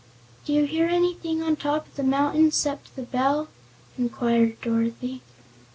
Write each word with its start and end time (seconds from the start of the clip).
"Do 0.45 0.51
you 0.53 0.65
hear 0.65 0.87
anything 0.87 1.43
on 1.43 1.55
top 1.55 1.85
of 1.85 1.95
the 1.95 2.01
mountain 2.01 2.49
'cept 2.51 2.95
the 2.95 3.03
bell?" 3.03 3.49
inquired 3.99 4.59
Dorothy. 4.59 5.21